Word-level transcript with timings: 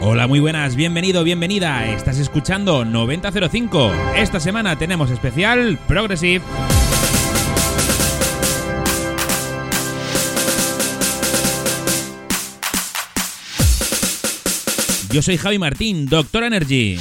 Hola, 0.00 0.26
muy 0.26 0.40
buenas, 0.40 0.76
bienvenido, 0.76 1.22
bienvenida. 1.24 1.86
Estás 1.86 2.18
escuchando 2.18 2.84
9005. 2.84 3.92
Esta 4.16 4.40
semana 4.40 4.76
tenemos 4.76 5.10
especial 5.10 5.78
Progressive. 5.86 6.42
Yo 15.10 15.22
soy 15.22 15.36
Javi 15.36 15.58
Martín, 15.58 16.06
Doctor 16.06 16.44
Energy. 16.44 16.98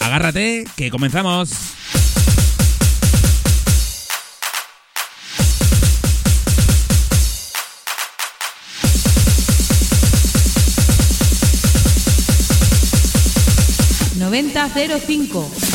Agárrate, 0.00 0.66
que 0.76 0.90
comenzamos. 0.90 1.50
05 14.68 15.65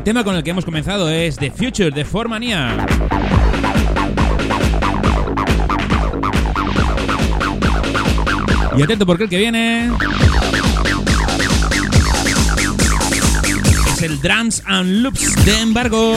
El 0.00 0.04
tema 0.04 0.24
con 0.24 0.34
el 0.34 0.42
que 0.42 0.48
hemos 0.48 0.64
comenzado 0.64 1.10
es 1.10 1.36
The 1.36 1.50
Future 1.50 1.90
de 1.90 2.06
Formania. 2.06 2.86
Y 8.78 8.82
atento 8.82 9.04
porque 9.04 9.24
el 9.24 9.28
que 9.28 9.36
viene 9.36 9.90
es 13.92 14.02
el 14.02 14.18
Drums 14.22 14.62
and 14.64 15.02
Loops 15.02 15.44
de 15.44 15.60
embargo. 15.60 16.14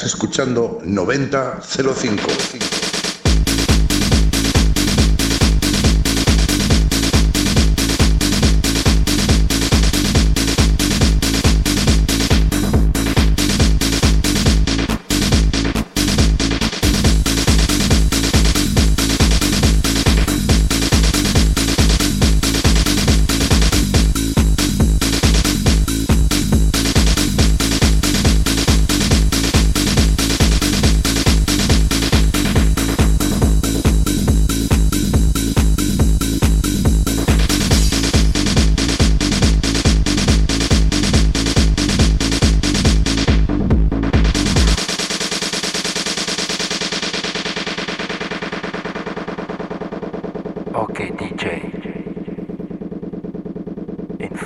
Estás 0.00 0.14
escuchando 0.14 0.78
9005. 0.82 2.59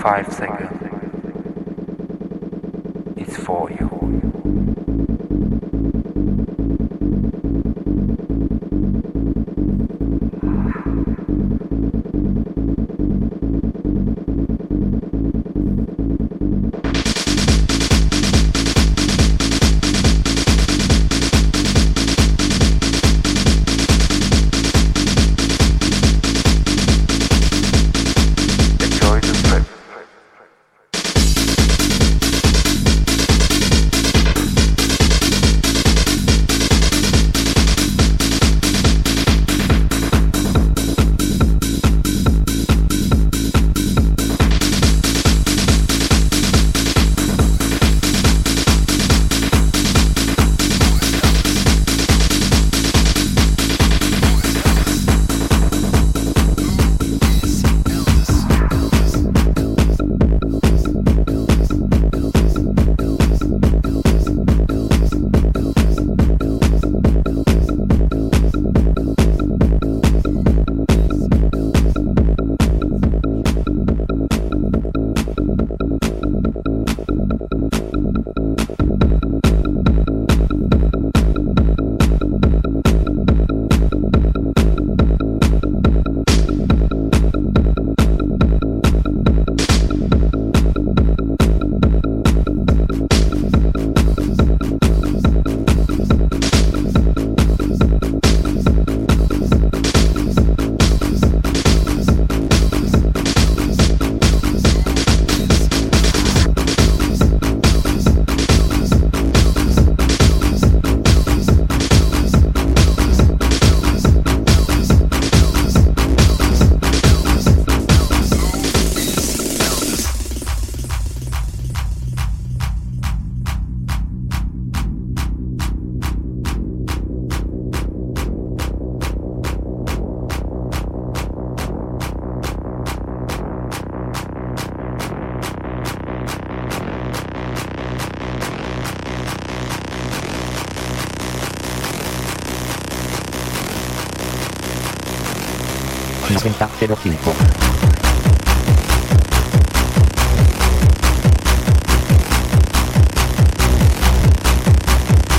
five 0.04 0.30
seconds. 0.34 0.73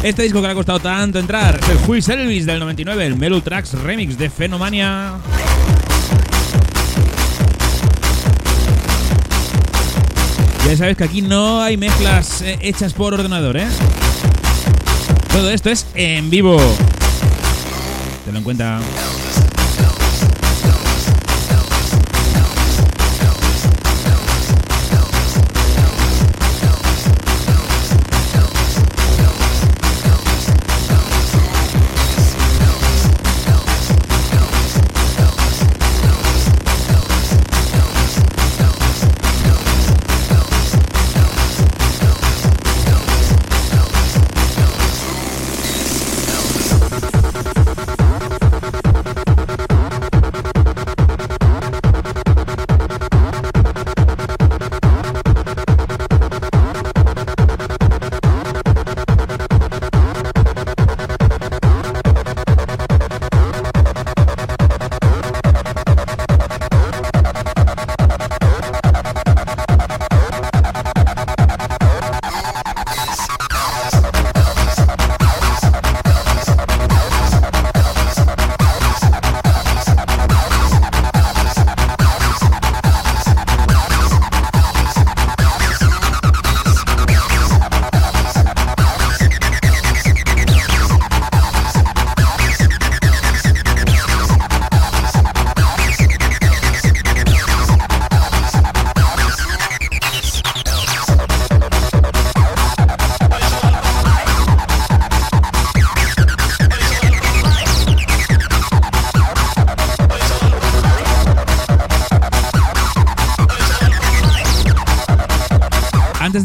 Este 0.06 0.22
disco 0.22 0.40
que 0.40 0.48
le 0.48 0.52
ha 0.52 0.56
costado 0.56 0.80
tanto 0.80 1.18
entrar 1.18 1.60
es 1.62 1.70
el 1.70 1.80
Full 1.80 2.00
Service 2.00 2.46
del 2.46 2.60
99, 2.60 3.06
el 3.08 3.16
Melu 3.16 3.42
Tracks 3.42 3.74
Remix 3.74 4.18
de 4.18 4.30
Fenomania. 4.30 5.14
Ya 10.66 10.78
sabes 10.78 10.98
que 10.98 11.04
aquí 11.04 11.22
no 11.22 11.62
hay 11.62 11.78
mezclas 11.78 12.42
eh, 12.42 12.58
hechas 12.62 12.94
por 12.94 13.14
ordenador, 13.14 13.58
¿eh? 13.58 13.68
Todo 15.32 15.50
esto 15.50 15.70
es 15.70 15.86
en 15.96 16.30
vivo. 16.30 16.58
Te 18.26 18.32
lo 18.32 18.38
en 18.38 18.44
cuenta. 18.44 18.80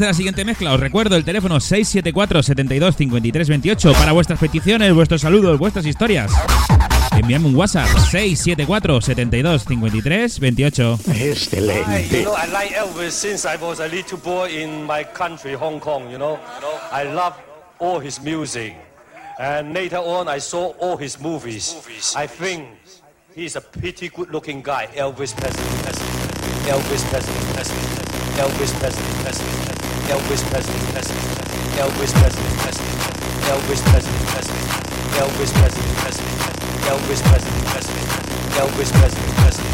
De 0.00 0.06
la 0.06 0.14
siguiente 0.14 0.44
mezcla, 0.44 0.72
os 0.72 0.80
recuerdo 0.80 1.16
el 1.16 1.24
teléfono 1.24 1.60
674 1.60 2.42
72 2.42 2.96
53 2.96 3.48
28 3.48 3.92
para 3.92 4.12
vuestras 4.12 4.38
peticiones, 4.38 4.92
vuestros 4.94 5.20
saludos, 5.20 5.58
vuestras 5.58 5.86
historias. 5.86 6.32
Envíame 7.12 7.46
un 7.46 7.54
WhatsApp 7.54 7.86
674 7.86 9.00
72 9.00 9.64
53 9.64 10.40
28. 10.40 10.98
Excelente. 11.14 12.18
You 12.18 12.24
know, 12.24 12.34
I 12.34 12.50
like 12.50 12.74
Elvis 12.74 13.12
since 13.12 13.46
I 13.46 13.56
was 13.62 13.80
a 13.80 13.88
little 13.88 14.18
boy 14.18 14.48
in 14.48 14.84
my 14.86 15.04
country, 15.04 15.54
Hong 15.54 15.78
Kong, 15.78 16.10
you 16.10 16.18
know. 16.18 16.38
I 16.90 17.04
love 17.04 17.34
all 17.78 18.00
his 18.00 18.20
music. 18.22 18.74
And 19.38 19.74
later 19.74 19.98
on, 19.98 20.28
I 20.28 20.38
saw 20.38 20.72
all 20.80 20.96
his 20.96 21.20
movies. 21.20 21.76
I 22.16 22.26
think 22.26 22.66
he's 23.34 23.56
a 23.56 23.60
pretty 23.60 24.08
good 24.08 24.30
looking 24.30 24.62
guy, 24.62 24.88
Elvis 24.96 25.34
Presley. 25.36 25.64
Presley, 25.82 26.06
Elvis. 26.70 27.04
Presley, 27.10 27.34
Elvis 28.40 28.72
Presley. 28.78 29.09
Elvis 30.10 30.42
Presley. 30.50 30.74
Presley, 30.92 31.16
Elvis 31.78 32.12
Presley. 32.12 32.44
Presley, 32.62 32.90
Elvis 33.50 33.80
Presley. 33.90 34.18
Presley, 34.32 34.62
Elvis 35.20 35.52
Presley. 35.52 35.84
Presley, 36.02 36.34
Elvis 36.90 37.20
Presley. 37.22 37.52
Presley, 37.70 38.02
Elvis 38.58 38.90
Presley. 38.90 39.26
Presley, 39.40 39.70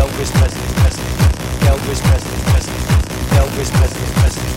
Elvis 0.00 0.30
Presley. 0.38 0.66
Presley, 0.84 1.10
Elvis 1.70 2.00
Presley. 2.06 2.36
Presley, 2.50 2.80
Elvis 3.38 3.70
Presley. 3.70 4.06
Presley, 4.20 4.48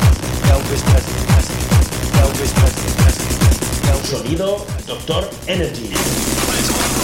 Elvis 0.51 0.83
Presley. 0.89 1.17
Presley, 1.31 1.61
Elvis 2.23 2.53
Presley. 2.59 2.89
Presley, 3.01 3.33
Sonido 4.03 4.51
Doctor 4.85 5.29
Energy. 5.47 7.02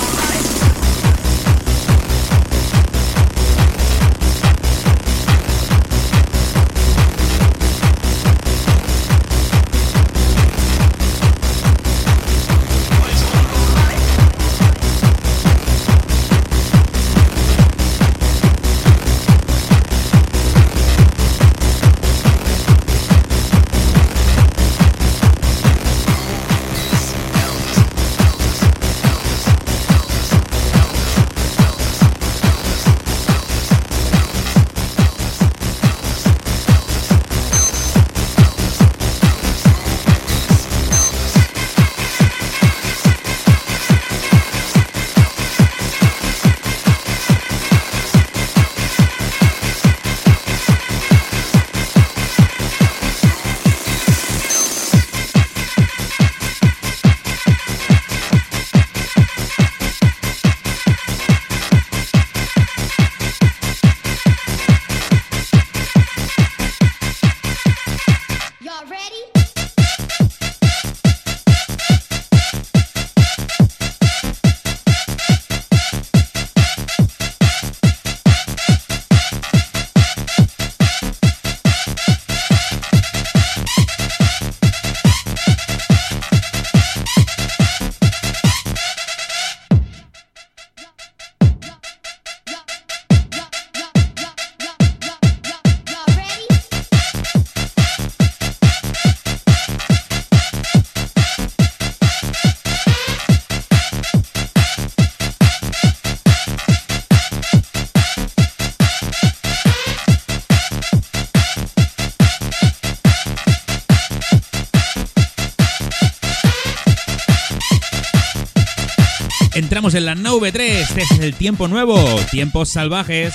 Entramos 119.79 119.95
en 119.95 120.05
la 120.07 120.15
nube 120.15 120.51
3. 120.51 120.89
Este 120.97 121.01
es 121.03 121.19
el 121.21 121.33
tiempo 121.35 121.69
nuevo. 121.69 121.97
Tiempos 122.29 122.67
salvajes. 122.67 123.33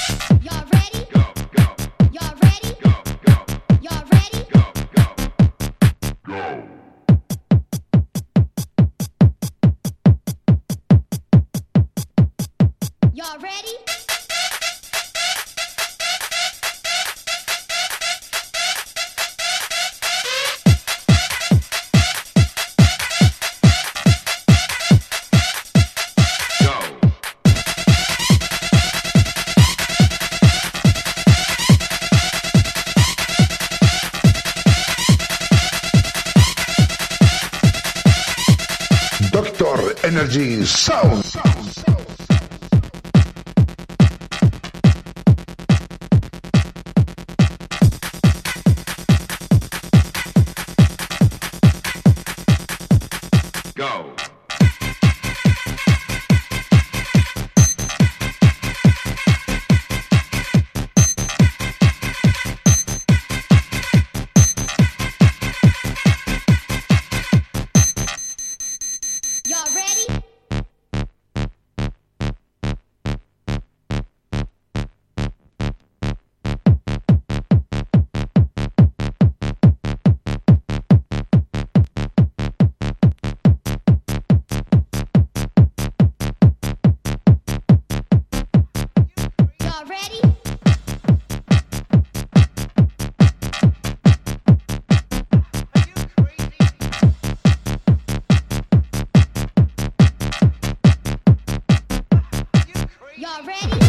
y'all 103.34 103.42
ready? 103.42 103.83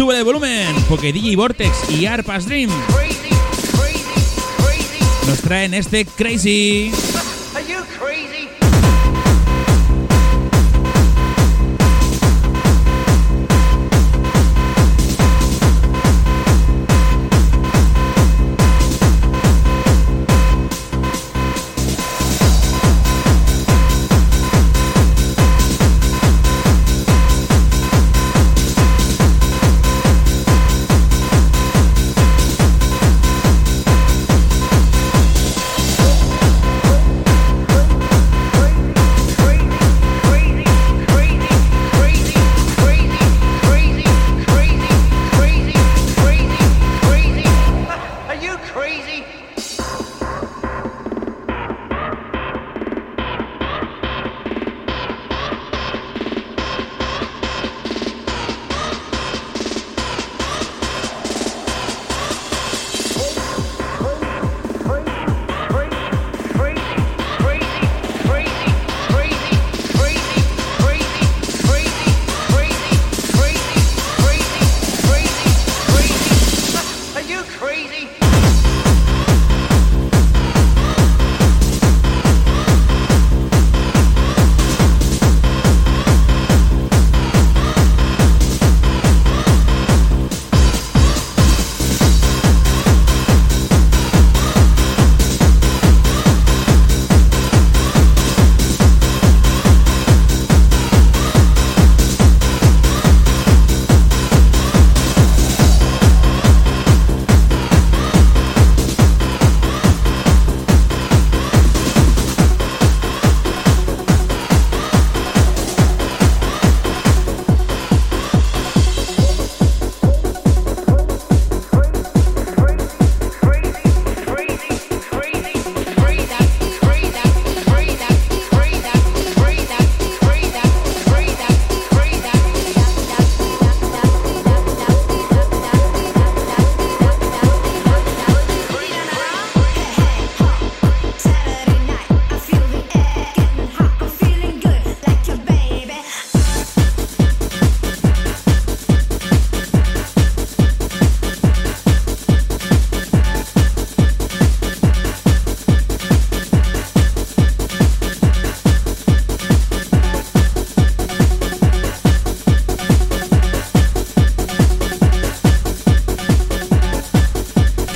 Sube 0.00 0.16
el 0.16 0.24
volumen, 0.24 0.74
porque 0.88 1.12
DJ 1.12 1.36
Vortex 1.36 1.90
y 1.90 2.06
Arpas 2.06 2.46
Dream 2.46 2.70
nos 5.26 5.40
traen 5.42 5.74
este 5.74 6.06
Crazy. 6.06 6.90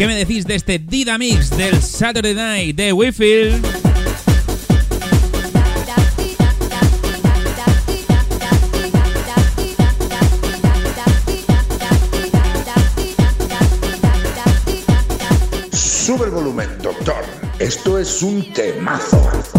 ¿Qué 0.05 0.09
me 0.09 0.17
decís 0.17 0.47
de 0.47 0.55
este 0.55 0.79
Dida 0.79 1.17
Mix 1.17 1.49
del 1.49 1.81
Saturday 1.81 2.35
Night 2.35 2.77
de 2.77 2.93
Wifield? 2.93 3.65
Sube 15.73 16.27
el 16.27 16.33
volumen, 16.33 16.69
doctor. 16.83 17.25
Esto 17.59 17.99
es 17.99 18.23
un 18.23 18.53
temazo. 18.53 19.54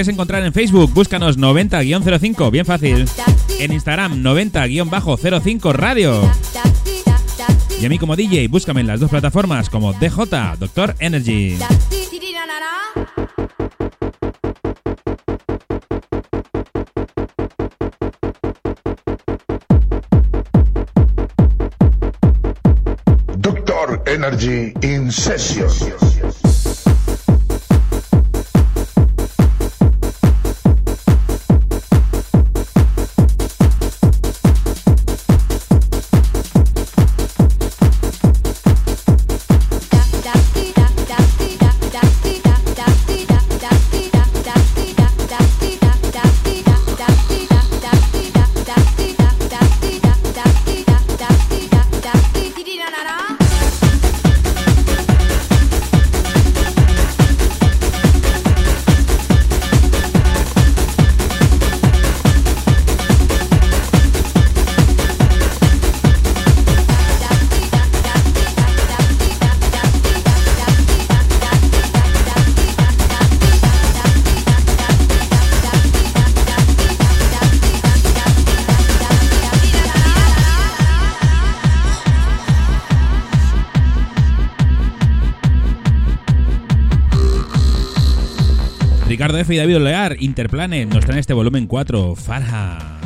Quieres 0.00 0.14
encontrar 0.14 0.42
en 0.46 0.54
Facebook, 0.54 0.94
búscanos 0.94 1.38
90-05, 1.38 2.50
bien 2.50 2.64
fácil. 2.64 3.06
En 3.58 3.70
Instagram, 3.70 4.22
90-05 4.24 5.74
Radio. 5.74 6.22
Y 7.78 7.84
a 7.84 7.88
mí 7.90 7.98
como 7.98 8.16
DJ, 8.16 8.48
búscame 8.48 8.80
en 8.80 8.86
las 8.86 8.98
dos 8.98 9.10
plataformas 9.10 9.68
como 9.68 9.92
DJ 9.92 10.56
Doctor 10.58 10.96
Energy. 11.00 11.58
Doctor 23.36 24.02
Energy 24.06 24.72
in. 24.80 25.10
Ricardo 89.20 89.36
F. 89.36 89.54
y 89.54 89.58
David 89.58 89.76
Olear, 89.76 90.16
Interplanet, 90.18 90.88
nos 90.88 91.04
traen 91.04 91.18
este 91.18 91.34
volumen 91.34 91.66
4, 91.66 92.16
Farha. 92.16 92.99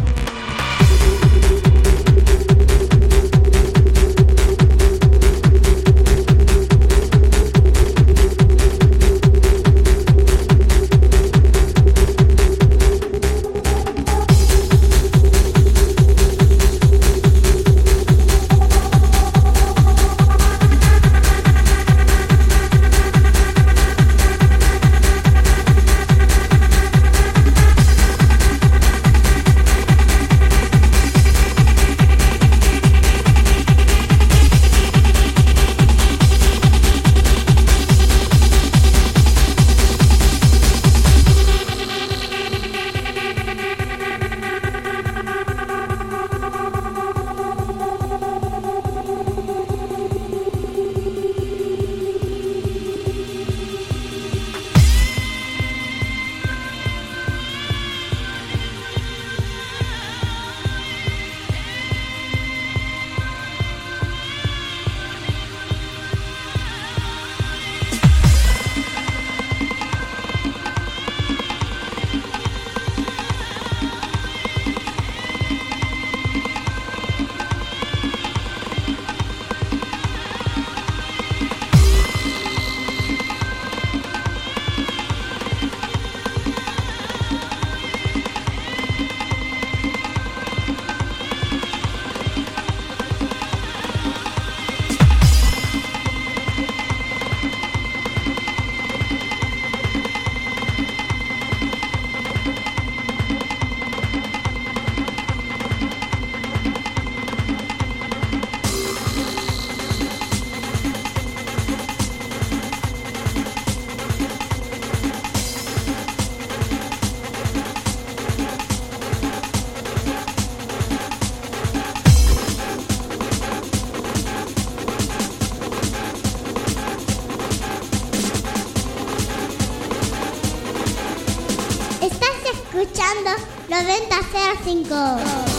9005. 134.35 135.45
Thank 135.45 135.54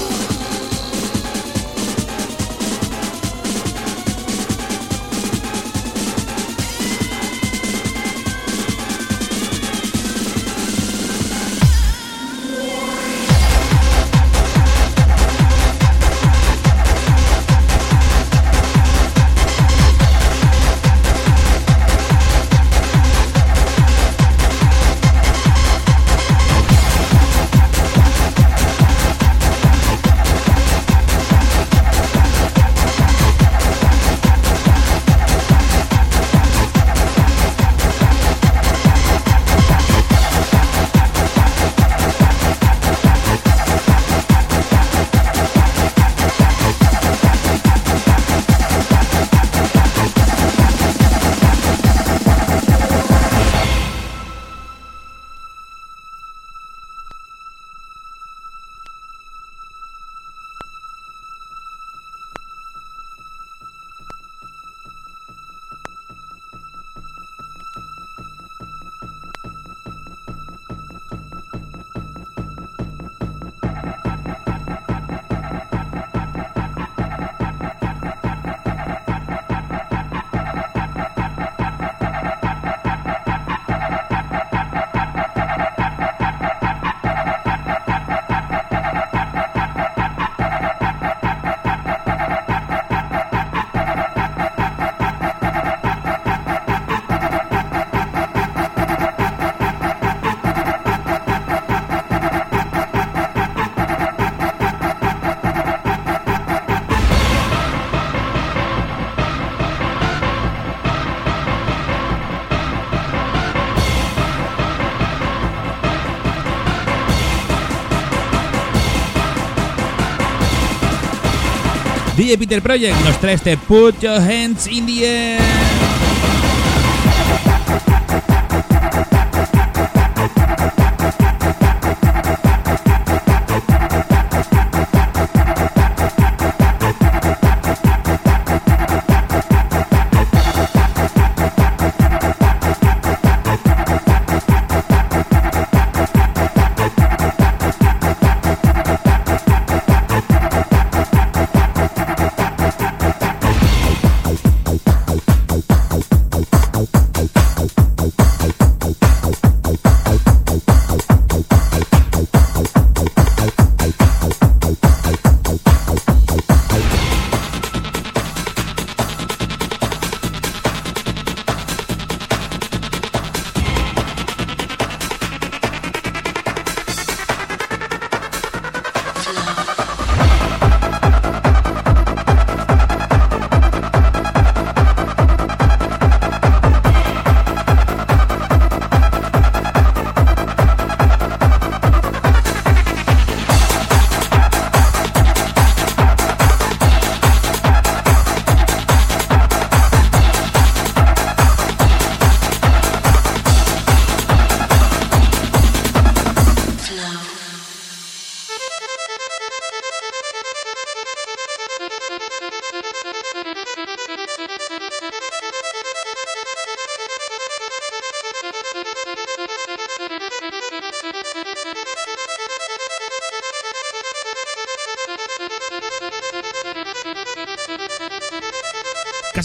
DJ 122.26 122.40
Peter 122.40 122.60
Project 122.60 122.96
nos 123.06 123.20
trae 123.20 123.34
este 123.34 123.56
Put 123.56 124.02
Your 124.02 124.20
Hands 124.20 124.66
in 124.66 124.88
the 124.88 125.06
Air. 125.06 125.65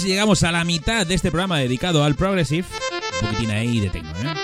Casi 0.00 0.08
llegamos 0.08 0.42
a 0.44 0.50
la 0.50 0.64
mitad 0.64 1.06
de 1.06 1.14
este 1.14 1.30
programa 1.30 1.58
dedicado 1.58 2.02
al 2.02 2.14
Progressive. 2.14 2.66
Un 3.20 3.28
poquitín 3.28 3.50
ahí 3.50 3.80
de 3.80 3.90
techno, 3.90 4.08
¿eh? 4.12 4.34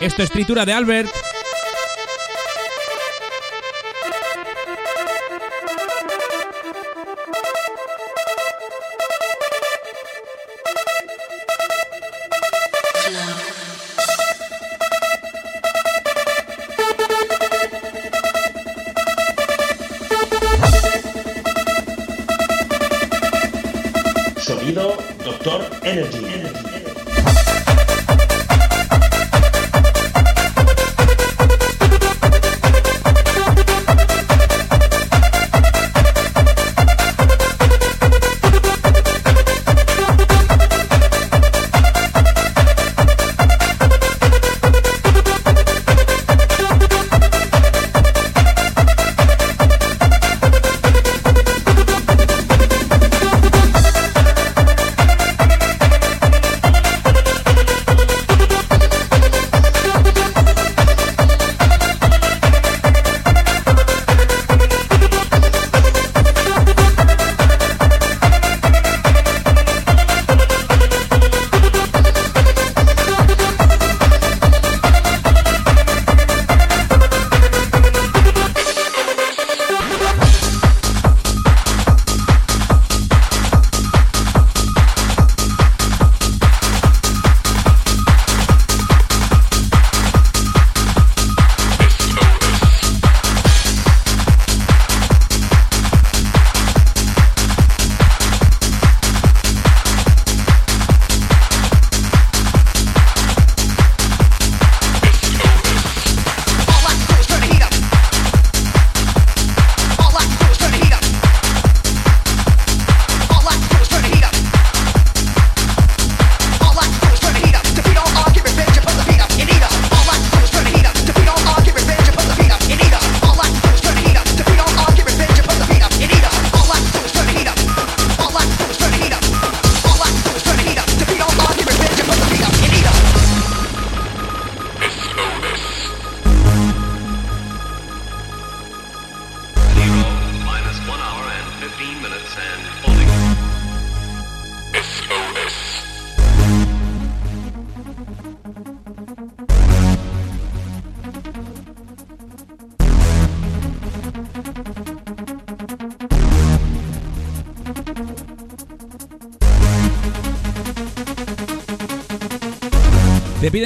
Esto 0.00 0.22
es 0.22 0.30
Tritura 0.30 0.64
de 0.64 0.72
Albert. 0.72 1.10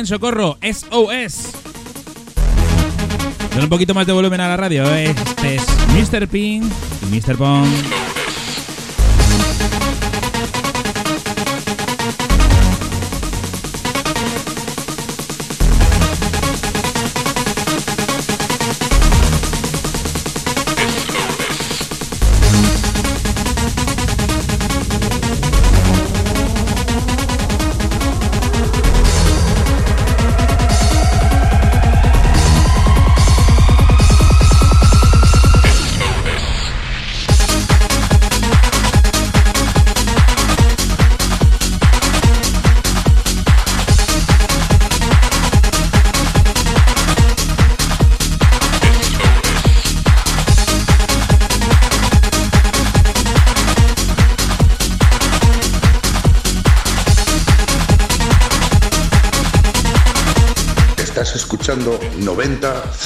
Socorro, 0.07 0.57
SOS. 0.63 1.53
Dale 3.51 3.65
un 3.65 3.69
poquito 3.69 3.95
más 3.95 4.07
de 4.07 4.13
volumen 4.13 4.41
a 4.41 4.49
la 4.49 4.57
radio. 4.57 4.85
¿eh? 4.95 5.07
Este 5.07 5.57
es 5.57 5.67
Mr. 5.89 6.29
Ping 6.29 6.63
y 6.63 7.07
Mr. 7.07 7.37
Pong. 7.37 7.67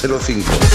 9005. 0.07 0.70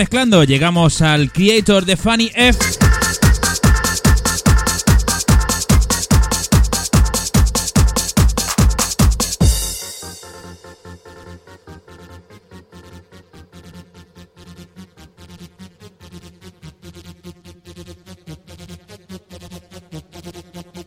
Mezclando, 0.00 0.44
llegamos 0.44 1.02
al 1.02 1.30
creator 1.30 1.84
de 1.84 1.94
Funny 1.94 2.30
F. 2.34 2.58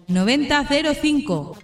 noventa 0.07 0.65
cero 0.67 0.93
cinco. 0.99 1.55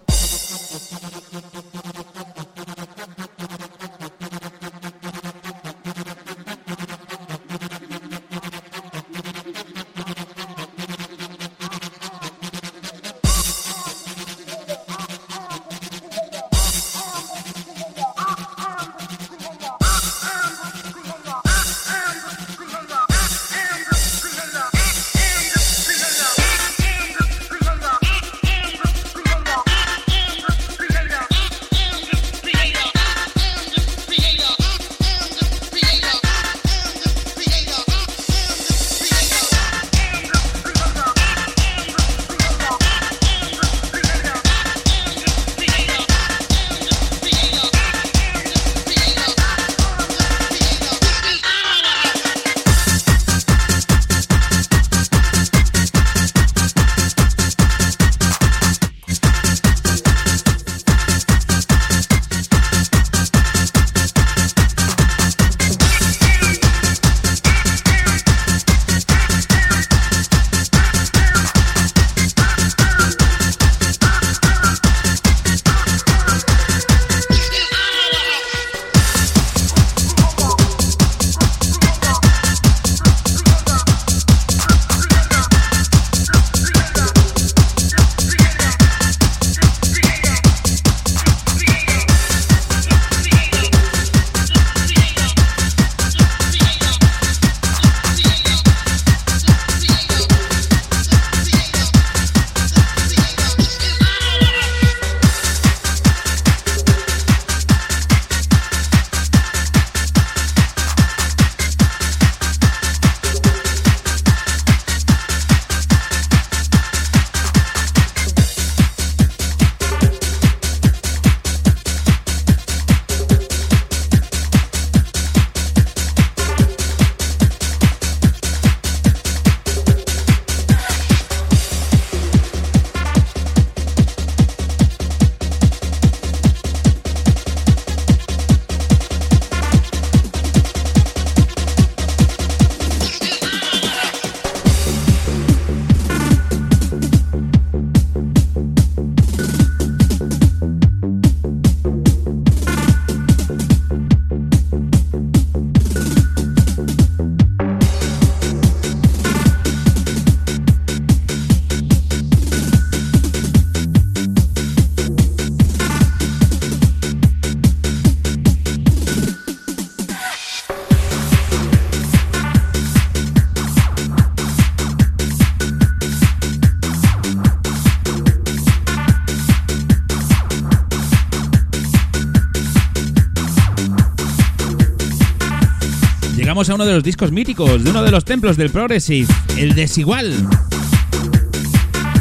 A 186.67 186.75
uno 186.75 186.85
de 186.85 186.93
los 186.93 187.03
discos 187.03 187.31
míticos, 187.31 187.81
de 187.81 187.89
uno 187.89 188.03
de 188.03 188.11
los 188.11 188.25
templos 188.25 188.57
del 188.57 188.69
Progressive, 188.69 189.33
el 189.55 189.75
Desigual. 189.75 190.33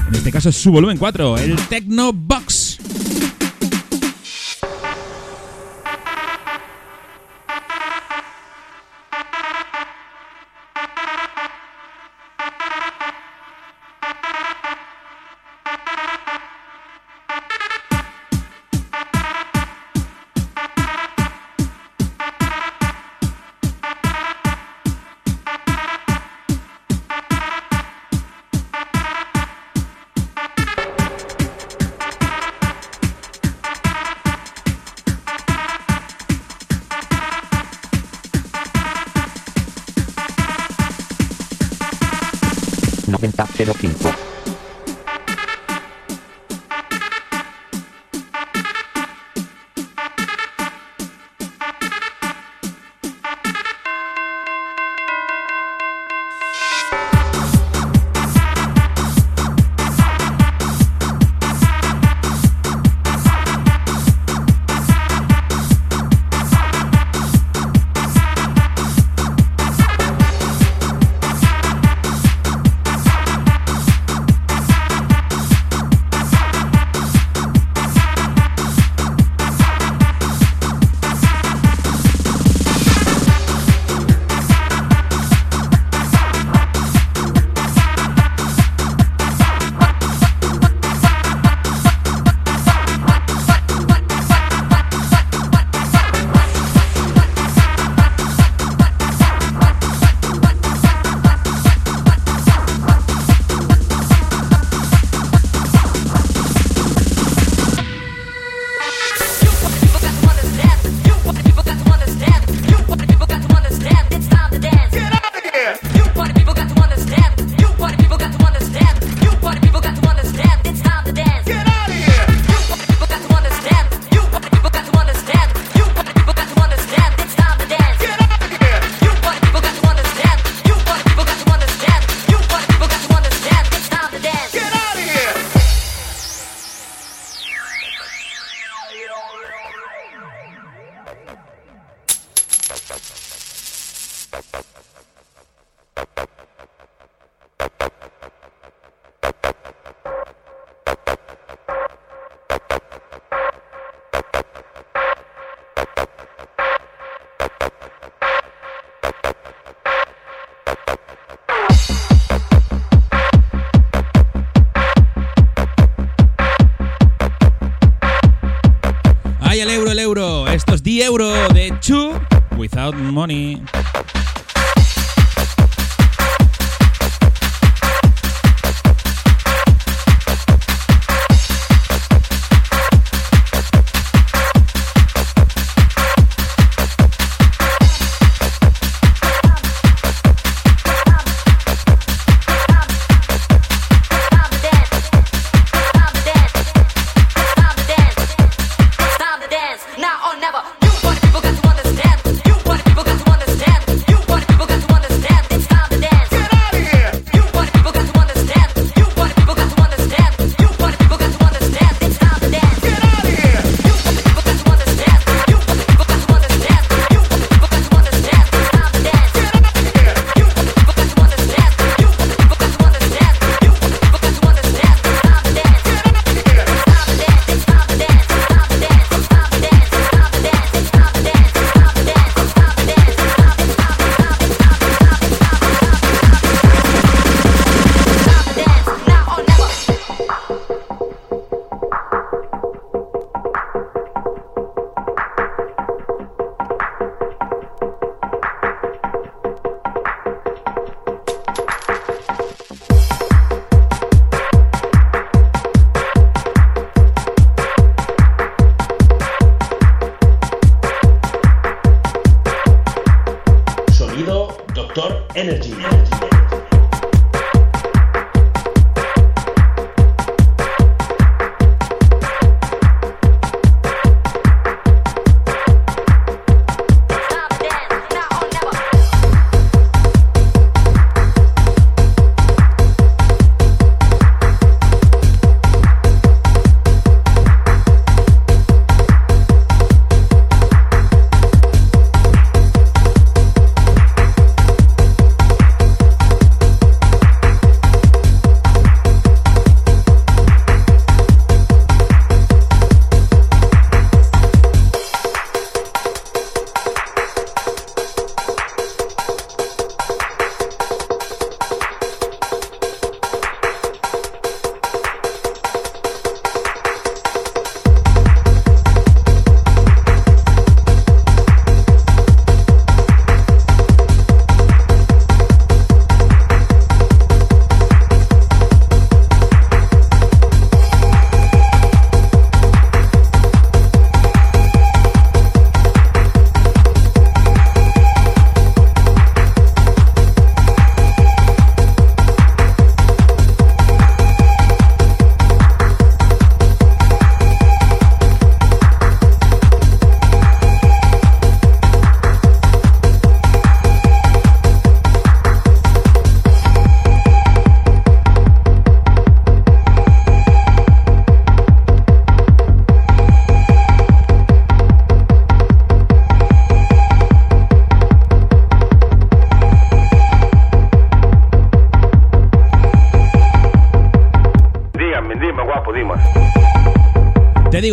En 0.07 0.15
este 0.15 0.31
caso 0.31 0.51
es 0.51 0.57
su 0.57 0.71
volumen 0.71 0.97
4, 0.97 1.39
el 1.39 1.57
Techno 1.69 2.13
Box. 2.13 2.58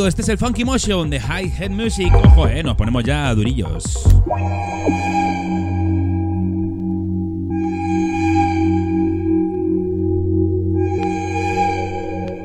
Este 0.07 0.21
es 0.21 0.29
el 0.29 0.37
Funky 0.37 0.63
Motion 0.63 1.09
de 1.09 1.19
High 1.19 1.53
Head 1.57 1.71
Music. 1.71 2.13
Ojo, 2.13 2.47
eh, 2.47 2.61
nos 2.61 2.75
ponemos 2.75 3.03
ya 3.03 3.33
durillos. 3.33 3.83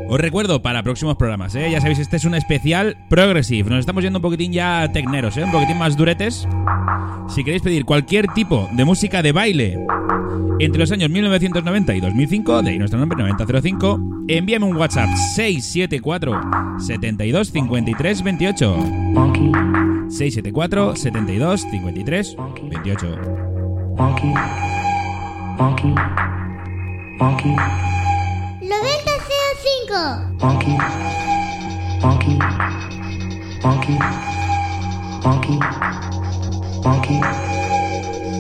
Os 0.09 0.19
recuerdo 0.19 0.63
para 0.63 0.83
próximos 0.83 1.17
programas, 1.17 1.55
¿eh? 1.55 1.71
ya 1.71 1.81
sabéis, 1.81 1.99
este 1.99 2.17
es 2.17 2.25
un 2.25 2.35
especial 2.35 2.97
Progressive. 3.09 3.69
Nos 3.69 3.81
estamos 3.81 4.03
yendo 4.03 4.19
un 4.19 4.23
poquitín 4.23 4.53
ya 4.53 4.91
tecneros, 4.93 5.37
¿eh? 5.37 5.45
un 5.45 5.53
poquitín 5.53 5.79
más 5.79 5.97
duretes. 5.97 6.49
Si 7.29 7.45
queréis 7.45 7.63
pedir 7.63 7.85
cualquier 7.85 8.27
tipo 8.29 8.69
de 8.73 8.85
música 8.85 9.23
de 9.23 9.33
baile 9.33 9.79
entre 10.59 10.81
los 10.81 10.91
años 10.93 11.11
1990 11.11 11.95
y 11.95 12.01
2005, 12.01 12.63
de 12.63 12.71
ahí 12.71 12.79
nuestro 12.79 12.99
nombre 12.99 13.19
9005, 13.19 14.10
envíame 14.37 14.67
un 14.67 14.77
WhatsApp 14.77 15.11
674 15.35 16.41
72 16.79 17.51
53 17.51 18.23
28. 18.23 18.65
674 20.11 20.97
72 20.97 21.67
53 21.71 22.37
28. 22.37 23.19
Funky. 23.97 24.33
Funky. 25.59 25.95
Funky. 27.19 27.55
9005. 28.61 30.39
Funky. 30.39 30.77
Funky. 32.01 32.39
Funky. 33.61 33.99
Funky. 35.23 35.59
Funky. 36.83 37.21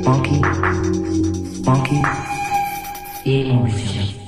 Funky. 0.04 0.40
Funky. 1.64 2.02
Emotion. 3.24 4.19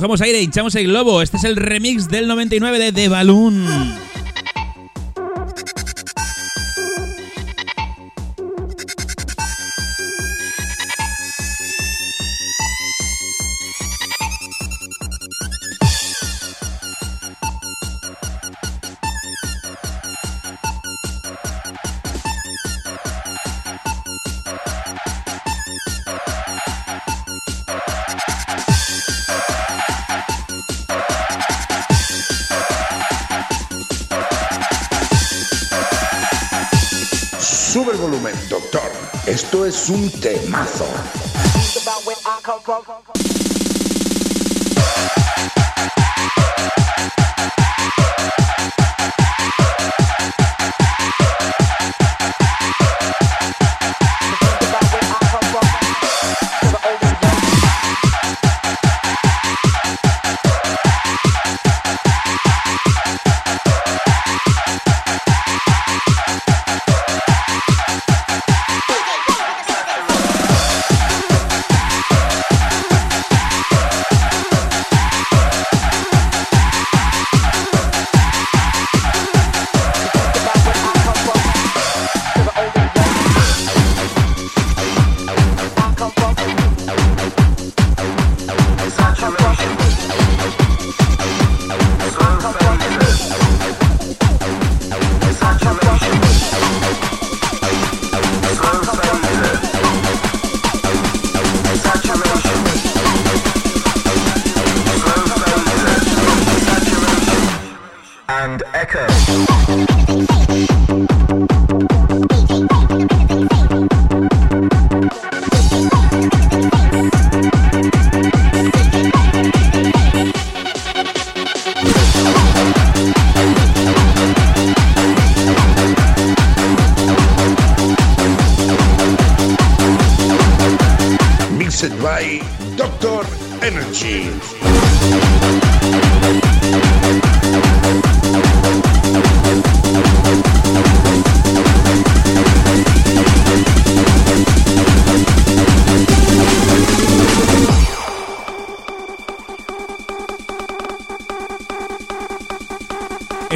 Cogemos 0.00 0.22
aire, 0.22 0.40
hinchamos 0.40 0.74
el 0.76 0.86
globo. 0.86 1.20
Este 1.20 1.36
es 1.36 1.44
el 1.44 1.56
remix 1.56 2.08
del 2.08 2.26
99 2.26 2.78
de 2.78 2.90
The 2.90 3.10
Balloon. 3.10 3.99
Sube 37.90 37.96
el 37.96 38.10
volumen, 38.10 38.34
doctor. 38.48 38.92
Esto 39.26 39.66
es 39.66 39.88
un 39.88 40.10
temazo. 40.20 40.86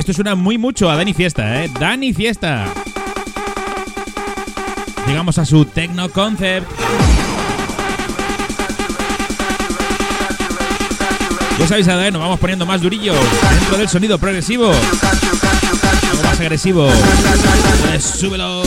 Esto 0.05 0.13
suena 0.13 0.35
muy 0.35 0.59
mucho 0.59 0.91
a 0.91 0.97
Dani 0.97 1.15
Fiesta, 1.15 1.65
¿eh? 1.65 1.71
Dani 1.81 2.13
Fiesta. 2.13 2.67
Llegamos 5.07 5.39
a 5.39 5.47
su 5.47 5.65
Techno 5.65 6.11
Concept. 6.11 6.71
Ya 11.59 11.67
sabéis, 11.67 11.89
¿eh? 11.89 12.11
nos 12.11 12.21
vamos 12.21 12.39
poniendo 12.39 12.67
más 12.67 12.83
durillos 12.83 13.17
dentro 13.59 13.79
del 13.79 13.89
sonido 13.89 14.19
progresivo. 14.19 14.67
Algo 14.67 16.23
más 16.23 16.39
agresivo. 16.39 16.87
Pues 17.89 18.05
súbelo. 18.05 18.63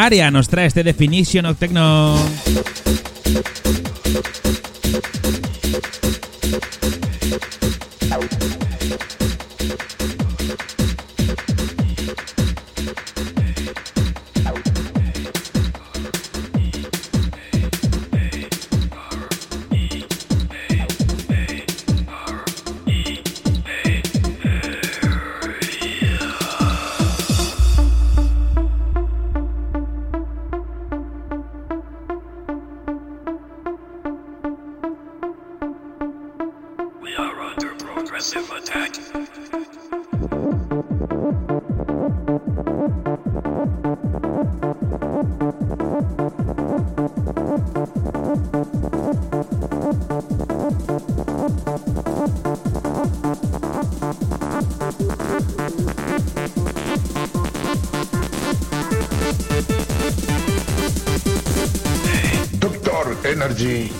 Aria 0.00 0.30
nos 0.30 0.48
trae 0.48 0.64
este 0.64 0.82
Definition 0.82 1.44
of 1.44 1.58
Techno. 1.58 2.16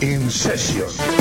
In 0.01 0.31
Session. 0.31 1.20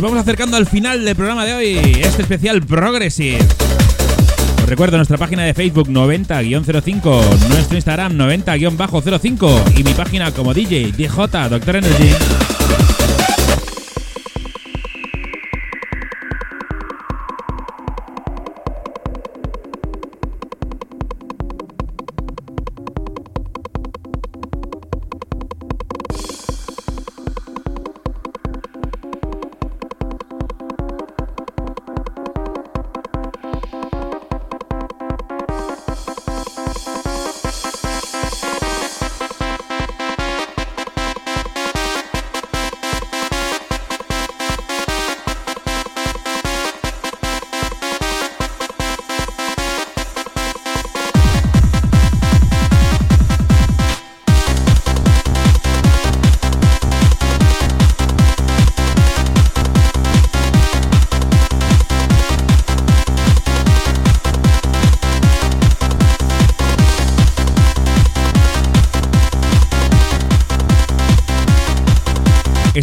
Nos 0.00 0.10
vamos 0.10 0.22
acercando 0.22 0.56
al 0.56 0.64
final 0.64 1.04
del 1.04 1.14
programa 1.14 1.44
de 1.44 1.52
hoy, 1.52 1.76
este 2.02 2.22
especial 2.22 2.62
Progressive. 2.62 3.36
Os 4.62 4.66
recuerdo 4.66 4.96
nuestra 4.96 5.18
página 5.18 5.42
de 5.42 5.52
Facebook 5.52 5.88
90-05, 5.88 7.48
nuestro 7.50 7.76
Instagram 7.76 8.16
90-05 8.16 9.78
y 9.78 9.84
mi 9.84 9.92
página 9.92 10.32
como 10.32 10.54
DJ, 10.54 10.92
DJ, 10.92 11.50
Doctor 11.50 11.76
Energy. 11.76 12.49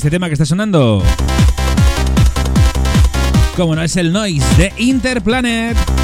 Este 0.08 0.16
tema 0.16 0.28
que 0.28 0.34
está 0.36 0.46
sonando. 0.46 1.04
Como 3.58 3.76
no 3.76 3.82
es 3.82 3.98
el 3.98 4.14
noise 4.14 4.46
de 4.56 4.72
Interplanet. 4.78 5.97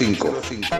9005. 0.00 0.78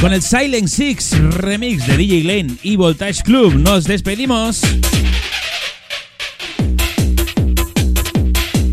Con 0.00 0.12
el 0.12 0.22
Silent 0.22 0.68
Six 0.68 1.16
remix 1.34 1.86
de 1.86 1.96
DJ 1.96 2.24
Lane 2.24 2.56
y 2.62 2.74
Voltage 2.76 3.22
Club 3.22 3.54
nos 3.54 3.84
despedimos. 3.84 4.62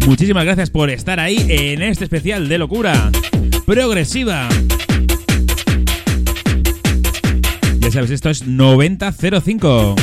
Muchísimas 0.06 0.45
gracias 0.45 0.70
por 0.70 0.89
estar 0.89 1.20
ahí 1.20 1.45
en 1.49 1.82
este 1.82 2.03
especial 2.03 2.47
de 2.47 2.58
locura 2.60 3.12
progresiva. 3.66 4.47
Ya 7.80 7.91
sabes, 7.91 8.12
esto 8.12 8.30
es 8.30 8.45
9005. 8.45 9.95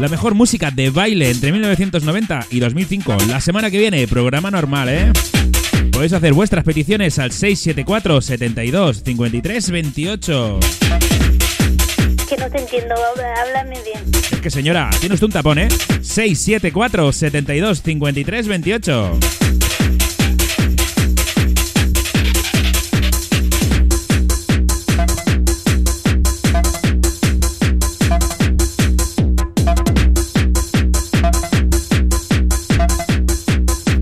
La 0.00 0.08
mejor 0.08 0.34
música 0.34 0.70
de 0.72 0.90
baile 0.90 1.30
entre 1.30 1.52
1990 1.52 2.46
y 2.50 2.58
2005. 2.58 3.16
La 3.28 3.40
semana 3.40 3.70
que 3.70 3.78
viene, 3.78 4.06
programa 4.08 4.50
normal, 4.50 4.88
¿eh? 4.88 5.12
Podéis 5.92 6.14
hacer 6.14 6.32
vuestras 6.32 6.64
peticiones 6.64 7.18
al 7.18 7.30
674 7.30 8.20
72 8.20 9.02
53 9.04 9.70
28 9.70 10.58
que 10.80 10.81
no 12.42 12.50
te 12.50 12.58
entiendo, 12.58 12.94
háblame 13.36 13.76
bien. 13.84 14.02
Es 14.32 14.40
que 14.40 14.50
señora, 14.50 14.90
tiene 14.98 15.14
usted 15.14 15.26
un 15.26 15.32
tapón, 15.32 15.58
¿eh? 15.58 15.68
674 15.70 17.12
72 17.12 17.82
53 17.82 18.48
28. 18.48 19.18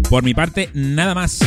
Por 0.08 0.24
mi 0.24 0.34
parte, 0.34 0.70
nada 0.72 1.14
más. 1.14 1.38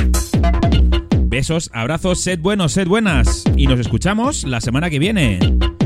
Besos, 1.26 1.72
abrazos, 1.74 2.22
sed 2.22 2.40
buenos, 2.40 2.74
sed 2.74 2.88
buenas. 2.88 3.44
Y 3.58 3.66
nos 3.66 3.80
escuchamos 3.80 4.44
la 4.44 4.62
semana 4.62 4.92
que 4.92 5.00
viene. 5.00 5.40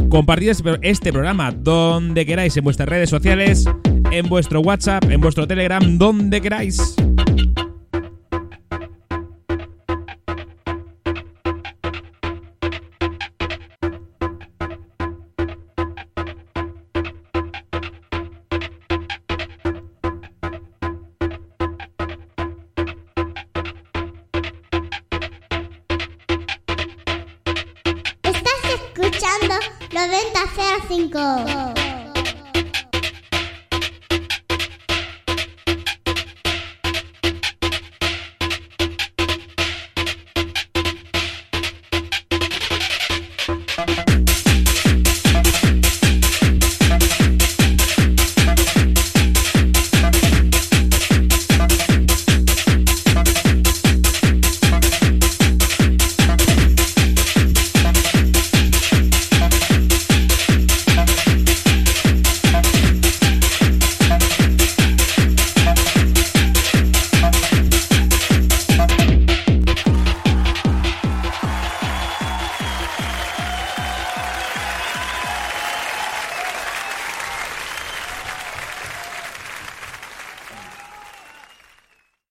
Compartid 0.09 0.51
este 0.81 1.11
programa 1.11 1.51
donde 1.51 2.25
queráis, 2.25 2.55
en 2.55 2.63
vuestras 2.63 2.87
redes 2.87 3.09
sociales, 3.09 3.65
en 4.11 4.29
vuestro 4.29 4.61
WhatsApp, 4.61 5.03
en 5.09 5.19
vuestro 5.19 5.47
Telegram, 5.47 5.97
donde 5.97 6.41
queráis. 6.41 6.95